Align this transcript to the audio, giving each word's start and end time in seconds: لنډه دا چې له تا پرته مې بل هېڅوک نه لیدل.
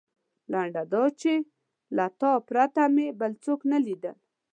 لنډه 0.51 0.83
دا 0.93 1.03
چې 1.21 1.33
له 1.95 2.05
تا 2.19 2.31
پرته 2.47 2.83
مې 2.95 3.07
بل 3.19 3.31
هېڅوک 3.35 3.61
نه 3.71 3.77
لیدل. 3.85 4.15